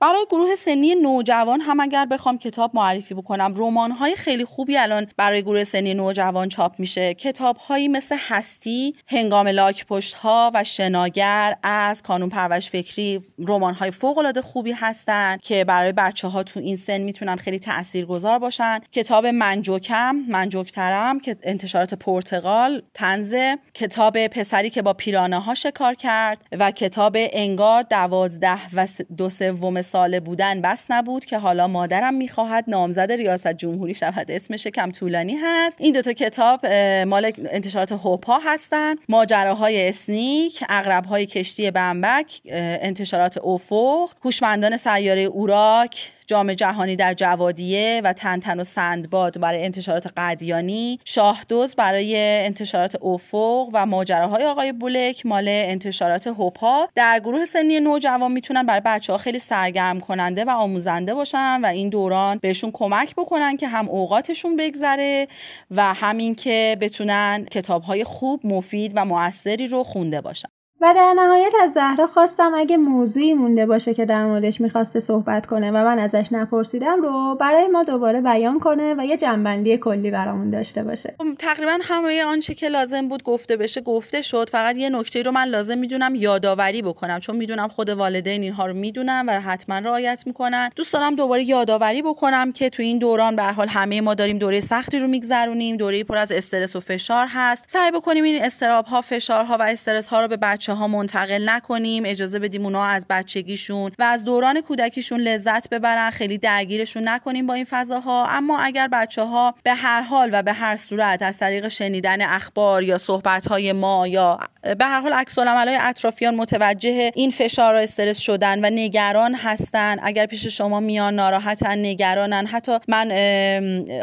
[0.00, 5.06] برای گروه سنی نوجوان هم اگر بخوام کتاب معرفی بکنم رمان های خیلی خوبی الان
[5.16, 7.14] برای گروه سنی نوجوان چاپ میشه.
[7.14, 13.74] کتاب هایی مثل هستی هنگام لاک پشت ها و شناگر از کانون پرورش فکری رمان
[13.74, 18.38] های فوق العاده خوبی هستن که برای بچه ها تو این سن می‌تونن خیلی تاثیرگذار
[18.38, 18.78] باشن.
[18.92, 26.42] کتاب منجوکم منجوکترم که انتشارات پرتغال تنزه کتاب پسری که با پیرانه ها شکار کرد
[26.52, 28.86] و کتاب انگار دوازده و
[29.16, 34.30] دو سوم ساله بودن بس نبود که حالا مادرم می‌خواهد نامزد ریاست جمهوری شود.
[34.30, 35.76] اسمش کم طولانی هست.
[35.80, 36.66] این دوتا کتاب
[37.06, 38.94] مال انتشارات هوپا هستن.
[39.08, 48.12] ماجراهای اسنیک اغربهای کشتی بمبک انتشارات افق هوشمندان سیاره اوراک جام جهانی در جوادیه و
[48.12, 55.44] تنتن و سندباد برای انتشارات قدیانی شاهدوز برای انتشارات افق و ماجراهای آقای بولک مال
[55.48, 61.14] انتشارات هوپا در گروه سنی نوجوان می‌تونن برای بچه ها خیلی سرگرم کننده و آموزنده
[61.14, 65.28] باشن و این دوران بهشون کمک بکنن که هم اوقاتشون بگذره
[65.70, 70.48] و همین که بتونن کتاب های خوب مفید و موثری رو خونده باشن.
[70.82, 75.46] و در نهایت از زهرا خواستم اگه موضوعی مونده باشه که در موردش می‌خواسته صحبت
[75.46, 80.10] کنه و من ازش نپرسیدم رو برای ما دوباره بیان کنه و یه جنبندی کلی
[80.10, 81.14] برامون داشته باشه.
[81.18, 84.50] خب، تقریبا همه آنچه که لازم بود گفته بشه گفته شد.
[84.50, 88.74] فقط یه نکته رو من لازم می‌دونم یادآوری بکنم چون می‌دونم خود والدین اینها رو
[88.74, 90.70] می‌دونن و حتما رعایت می‌کنن.
[90.76, 94.60] دوست دارم دوباره یادآوری بکنم که تو این دوران به حال همه ما داریم دوره
[94.60, 95.76] سختی رو میگذرونیم.
[95.76, 97.64] دوره پر از استرس و فشار هست.
[97.66, 102.02] سعی بکنیم این استراب ها فشارها و استرس ها رو به بچه ها منتقل نکنیم
[102.06, 107.54] اجازه بدیم اونا از بچگیشون و از دوران کودکیشون لذت ببرن خیلی درگیرشون نکنیم با
[107.54, 108.26] این فضاها.
[108.26, 112.82] اما اگر بچه ها به هر حال و به هر صورت از طریق شنیدن اخبار
[112.82, 114.38] یا صحبت های ما یا
[114.78, 119.96] به هر حال عکس های اطرافیان متوجه این فشار و استرس شدن و نگران هستن
[120.02, 122.46] اگر پیش شما میان ناراحتن نگرانن.
[122.46, 123.08] حتی من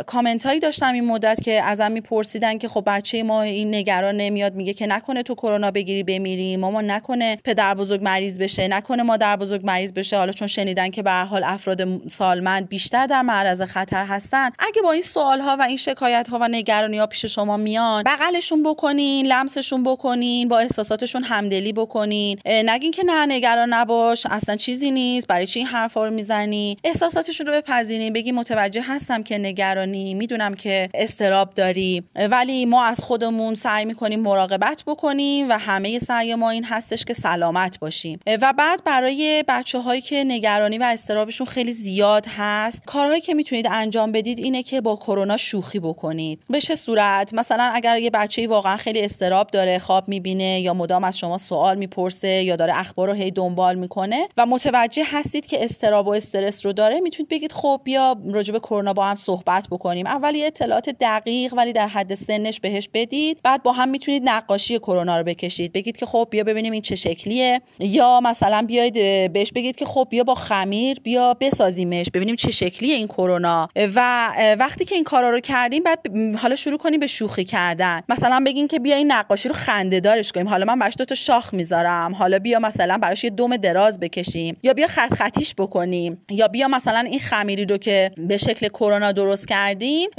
[0.07, 4.55] کامنت هایی داشتم این مدت که ازم میپرسیدن که خب بچه ما این نگران نمیاد
[4.55, 9.03] میگه که نکنه تو کرونا بگیری بمیری می‌زنیم مامان نکنه پدر بزرگ مریض بشه نکنه
[9.03, 10.17] مادر بزرگ مریض بشه.
[10.17, 14.91] حالا چون شنیدن که به حال افراد سالمند بیشتر در معرض خطر هستن اگه با
[14.91, 19.25] این سوال ها و این شکایت ها و نگرانی ها پیش شما میان بغلشون بکنین
[19.25, 22.39] لمسشون بکنین با احساساتشون همدلی بکنین.
[22.45, 25.27] نگین که نه نگران نباش اصلا چیزی نیست.
[25.27, 30.53] برای چی این حرفا رو می‌زنی؟ احساساتشون رو بپذیرین بگی متوجه هستم که نگرانی می‌دونم
[30.53, 32.03] که استراب داری.
[32.31, 37.13] ولی ما از خودمون سعی می‌کنیم مراقبت بکنیم و همه سعی ما این هستش که
[37.13, 38.19] سلامت باشیم.
[38.41, 43.67] و بعد برای بچه هایی که نگرانی و استرابشون خیلی زیاد هست کارهایی که می‌تونید
[43.71, 46.39] انجام بدید اینه که با کرونا شوخی بکنید.
[46.49, 51.03] به چه صورت؟ مثلا اگر یه بچه واقعا خیلی استراب داره خواب می‌بینه یا مدام
[51.03, 55.63] از شما سوال می‌پرسه یا داره اخبار رو هی دنبال می‌کنه و متوجه هستید که
[55.63, 59.67] استراب و استرس رو داره می‌تونید بگید خب بیا راجع به کرونا با هم صحبت
[59.71, 60.07] بکنیم.
[60.07, 63.39] اول یه اطلاعات دقیق ولی در حد سنش بهش بدید.
[63.43, 65.73] بعد با هم می‌تونید نقاشی کرونا رو بکشید.
[65.73, 67.61] بگید که خب بیا ببینیم این چه شکلیه.
[67.79, 68.93] یا مثلا بیاید
[69.33, 73.69] بهش بگید که خب بیا با خمیر بیا بسازیمش ببینیم چه شکلیه این کرونا.
[73.75, 75.99] و وقتی که این کارا رو کردیم بعد
[76.37, 78.01] حالا شروع کنیم به شوخی کردن.
[78.09, 80.47] مثلا بگین که بیا این نقاشی رو خنده دارش کنیم.
[80.47, 82.15] حالا من براش دو تا شاخ می‌ذارم.
[82.15, 84.57] حالا بیا مثلا براش یه دم دراز بکشیم.
[84.63, 86.25] یا بیا خط خطیش بکنیم.
[86.29, 90.09] یا بیا مثلا این خمیری رو که به شکل کرونا درست کردیم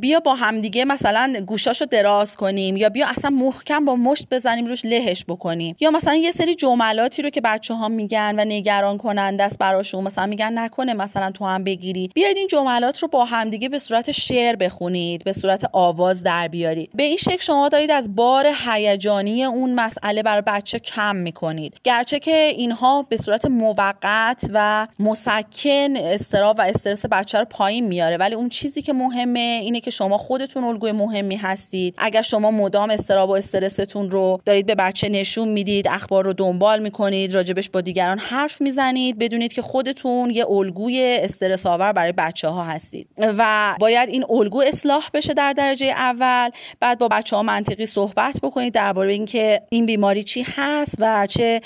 [0.00, 2.76] بیا با همدیگه مثلا گوشاشو دراز کنیم.
[2.76, 5.53] یا بیا اصلا محکم با مشت بزنیم روش لهش بکنیم.
[5.80, 10.04] یا مثلا یه سری جملاتی رو که بچه ها میگن و نگران کننده است براشون
[10.04, 12.10] مثلا میگن نکنه مثلا تو هم بگیری.
[12.14, 16.90] بیاید این جملات رو با همدیگه به صورت شعر بخونید به صورت آواز در بیارید.
[16.94, 21.76] به این شکل شما دارید از بار هیجانی اون مسئله برای بچه کم می‌کنید.
[21.84, 28.16] گرچه که اینها به صورت موقت و مسکن استراب و استرس بچه رو پایین میاره
[28.16, 31.94] ولی اون چیزی که مهمه اینه که شما خودتون الگوی مهمی هستید.
[31.98, 36.78] اگر شما مدام استراب و استرستون رو دارید به بچه نشون می‌دید اخبار رو دنبال
[36.78, 39.18] می‌کنید راجبش با دیگران حرف می‌زنید.
[39.18, 43.08] بدونید که خودتون یه الگوی استرس آور برای بچه ها هستید.
[43.18, 46.50] و باید این الگو اصلاح بشه در درجه اول.
[46.80, 51.60] بعد با بچه ها منطقی صحبت بکنید درباره اینکه این بیماری چی هست و چه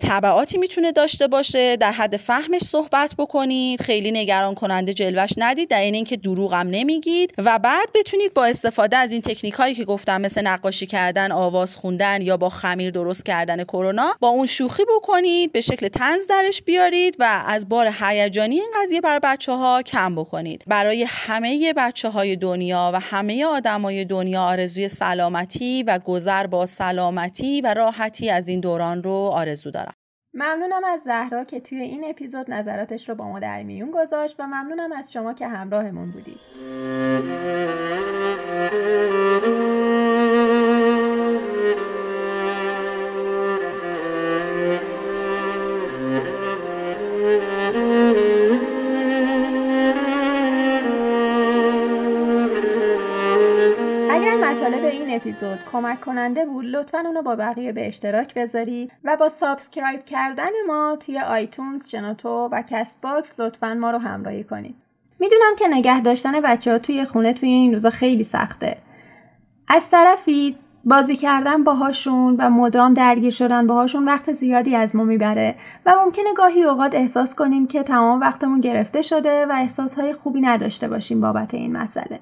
[0.00, 1.76] تبعاتی می‌تونه داشته باشه.
[1.76, 3.80] در حد فهمش صحبت بکنید.
[3.80, 5.68] خیلی نگران کننده جلوش ندید.
[5.68, 7.34] در این اینکه دروغم نمیگید.
[7.38, 11.76] و بعد بتونید با استفاده از این تکنیک هایی که گفتم مثل نقاشی کردن آواز
[11.76, 16.62] خوندن یا با خمیر درست کردن کرونا با اون شوخی بکنید به شکل تنز درش
[16.62, 20.64] بیارید و از بار هیجانی این قضیه برای بچه ها کم بکنید.
[20.66, 27.60] برای همه بچه های دنیا و همه آدمای دنیا آرزوی سلامتی و گذر با سلامتی
[27.60, 29.94] و راحتی از این دوران رو آرزو دارم.
[30.34, 34.46] ممنونم از زهرا که توی این اپیزود نظراتش رو با ما در میون گذاشت و
[34.46, 36.40] ممنونم از شما که همراهمون بودید.
[55.16, 60.50] اپیزود کمک کننده بود لطفا اونو با بقیه به اشتراک بذاری و با subscribe کردن
[60.66, 64.74] ما توی آیتونز، شنوتو و کست باکس لطفا ما رو همراهی کنید.
[65.18, 68.76] می‌دونم که نگه داشتن بچه ها توی خونه توی این روزا خیلی سخته.
[69.68, 75.54] از طرفی بازی کردن باهاشون و مدام درگیر شدن باهاشون وقت زیادی از ما می‌بره
[75.86, 80.88] و ممکنه گاهی اوقات احساس کنیم که تمام وقتمون گرفته شده و احساسهای خوبی نداشته
[80.88, 82.20] باشیم بابت این مسئله.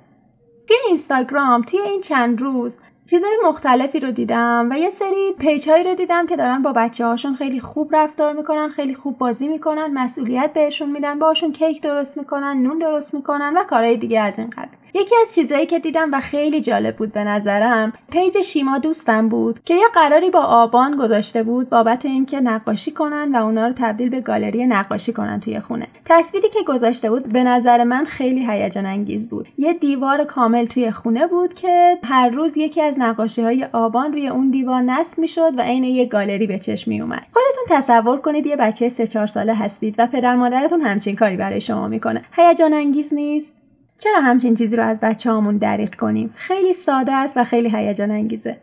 [0.69, 5.85] توی اینستاگرام توی این چند روز چیزای مختلفی رو دیدم و یه سری page هایی
[5.85, 9.87] رو دیدم که دارن با بچه هاشون خیلی خوب رفتار می‌کنن خیلی خوب بازی می‌کنن
[9.87, 14.51] مسئولیت بهشون میدن باشون کیک درست می‌کنن نون درست می‌کنن و کارهای دیگه از این
[14.51, 14.84] قبیل.
[14.97, 19.65] یکی از چیزهایی که دیدم و خیلی جالب بود به نظرم page شیما دوستم بود
[19.65, 24.09] که یه قراری با آبان گذاشته بود بابت اینکه نقاشی کنن و اونا رو تبدیل
[24.09, 25.87] به گالری نقاشی کنن توی خونه.
[26.05, 29.49] تصویری که گذاشته بود به نظر من خیلی هیجان انگیز بود.
[29.59, 34.29] یه دیوار کامل توی خونه بود که هر روز یکی از نقاشی های آبان روی
[34.29, 38.47] اون دیوار نصب می‌شد و عین یه گالری به چشم می اومد خودتون تصور کنید
[38.47, 42.25] یه بچه سه چهار ساله هستید و پدر مادرتون همچین کاری برای شما می‌کنه.
[42.33, 43.64] هیجان انگیز نیست؟
[43.99, 48.11] چرا همچین چیزی رو از بچه هامون دریق کنیم؟ خیلی ساده است و خیلی هیجان
[48.11, 48.61] انگیزه.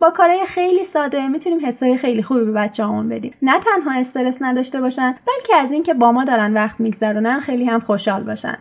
[0.00, 3.32] با کارهای خیلی ساده می‌تونیم حسای خیلی خوبی به بچه هامون بدیم.
[3.42, 7.80] نه تنها استرس نداشته باشن بلکه از اینکه با ما دارن وقت میگذرونن خیلی هم
[7.80, 8.58] خوشحال باشن.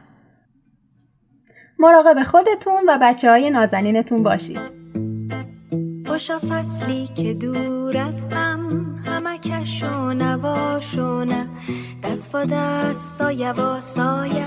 [1.79, 4.59] مراقب خودتون و بچه های نازنینتون باشید.
[6.07, 11.47] خوشا فصلی که دور از غم همکش و نواشونه
[12.03, 14.45] دست و دست سایه و سایه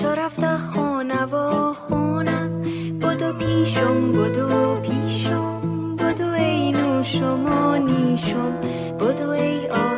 [0.00, 2.48] شرفت خونه و خونه.
[3.02, 5.60] بدو پیشم بدو پیشم.
[5.96, 8.16] بدو اینو شمانی
[8.98, 9.89] با هم جدا نبود دل